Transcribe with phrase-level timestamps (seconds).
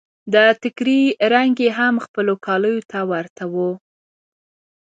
[0.33, 1.01] د ټکري
[1.33, 3.55] رنګ يې هم خپلو کاليو ته ورته و.